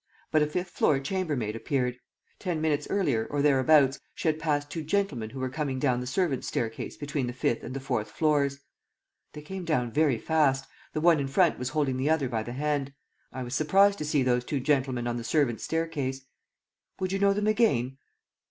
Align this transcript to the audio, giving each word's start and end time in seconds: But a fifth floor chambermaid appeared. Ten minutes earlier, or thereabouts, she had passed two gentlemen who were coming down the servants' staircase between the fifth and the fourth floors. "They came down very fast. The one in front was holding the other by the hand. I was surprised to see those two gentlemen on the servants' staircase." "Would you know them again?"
But 0.31 0.41
a 0.41 0.47
fifth 0.47 0.71
floor 0.71 0.99
chambermaid 0.99 1.55
appeared. 1.55 1.99
Ten 2.39 2.59
minutes 2.59 2.87
earlier, 2.89 3.27
or 3.29 3.43
thereabouts, 3.43 3.99
she 4.15 4.29
had 4.29 4.39
passed 4.39 4.71
two 4.71 4.81
gentlemen 4.81 5.29
who 5.29 5.39
were 5.39 5.47
coming 5.51 5.77
down 5.77 5.99
the 5.99 6.07
servants' 6.07 6.47
staircase 6.47 6.97
between 6.97 7.27
the 7.27 7.33
fifth 7.33 7.61
and 7.61 7.75
the 7.75 7.79
fourth 7.79 8.09
floors. 8.09 8.57
"They 9.33 9.43
came 9.43 9.63
down 9.63 9.91
very 9.91 10.17
fast. 10.17 10.65
The 10.93 11.01
one 11.01 11.19
in 11.19 11.27
front 11.27 11.59
was 11.59 11.69
holding 11.69 11.97
the 11.97 12.09
other 12.09 12.27
by 12.29 12.41
the 12.41 12.53
hand. 12.53 12.95
I 13.31 13.43
was 13.43 13.53
surprised 13.53 13.99
to 13.99 14.05
see 14.05 14.23
those 14.23 14.43
two 14.43 14.59
gentlemen 14.59 15.05
on 15.05 15.17
the 15.17 15.23
servants' 15.23 15.65
staircase." 15.65 16.25
"Would 16.99 17.11
you 17.11 17.19
know 17.19 17.33
them 17.33 17.45
again?" 17.45 17.99